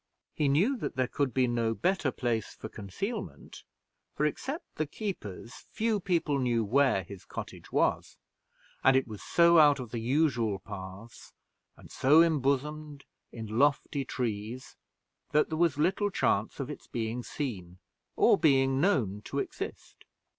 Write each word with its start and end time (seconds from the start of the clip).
He 0.33 0.47
knew 0.47 0.77
that 0.77 0.95
there 0.95 1.07
could 1.07 1.31
be 1.31 1.45
no 1.45 1.75
better 1.75 2.09
place 2.09 2.55
for 2.55 2.67
concealment; 2.69 3.63
for, 4.15 4.25
except 4.25 4.73
the 4.77 4.87
keepers, 4.87 5.53
few 5.53 5.99
people 5.99 6.39
knew 6.39 6.63
where 6.65 7.03
his 7.03 7.23
cottage 7.23 7.71
was; 7.71 8.17
and 8.83 8.95
it 8.97 9.07
was 9.07 9.21
so 9.21 9.59
out 9.59 9.77
of 9.79 9.91
the 9.91 9.99
usual 9.99 10.57
paths, 10.57 11.33
and 11.77 11.91
so 11.91 12.21
imbosomed 12.23 13.05
in 13.31 13.59
lofty 13.59 14.03
trees, 14.03 14.75
that 15.33 15.49
there 15.49 15.57
was 15.59 15.77
little 15.77 16.09
chance 16.09 16.59
of 16.59 16.71
its 16.71 16.87
being 16.87 17.21
seen, 17.21 17.77
or 18.15 18.39
being 18.39 18.81
known 18.81 19.21
to 19.25 19.37
exist. 19.37 20.05